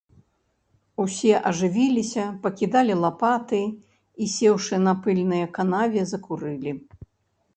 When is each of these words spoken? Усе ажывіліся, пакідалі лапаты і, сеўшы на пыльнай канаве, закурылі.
Усе 1.03 1.33
ажывіліся, 1.49 2.23
пакідалі 2.45 2.93
лапаты 3.03 3.61
і, 3.65 4.25
сеўшы 4.35 4.75
на 4.87 4.93
пыльнай 5.03 5.43
канаве, 5.59 6.01
закурылі. 6.13 6.71